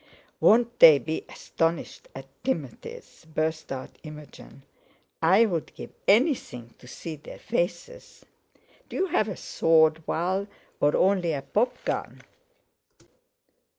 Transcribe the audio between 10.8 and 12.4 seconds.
only a popgun?"